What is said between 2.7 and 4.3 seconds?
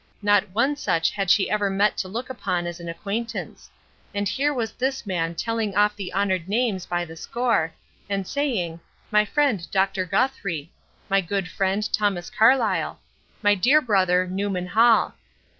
an acquaintance; and